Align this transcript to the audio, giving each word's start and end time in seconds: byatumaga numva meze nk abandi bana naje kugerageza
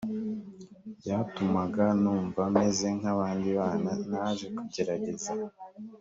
byatumaga 0.99 1.85
numva 2.01 2.41
meze 2.55 2.87
nk 2.97 3.05
abandi 3.13 3.49
bana 3.59 3.91
naje 4.11 4.45
kugerageza 4.57 5.31